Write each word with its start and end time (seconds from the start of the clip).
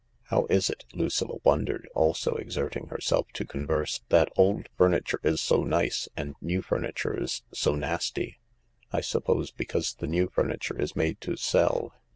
"How 0.31 0.47
is 0.49 0.67
it," 0.67 0.83
Lucilla 0.95 1.35
wondered, 1.43 1.87
also 1.93 2.33
exerting 2.33 2.87
herself 2.87 3.27
to 3.33 3.45
converse," 3.45 4.01
that 4.09 4.31
old 4.35 4.67
furniture 4.75 5.19
is 5.23 5.39
so 5.39 5.63
nice 5.63 6.09
and 6.17 6.33
new 6.41 6.63
furniture's 6.63 7.43
so 7.53 7.75
nasty."" 7.75 8.39
I 8.91 9.01
suppose 9.01 9.51
because 9.51 9.93
the 9.93 10.07
new 10.07 10.27
furniture 10.27 10.75
is 10.81 10.95
made 10.95 11.21
to 11.21 11.35
sell. 11.37 11.93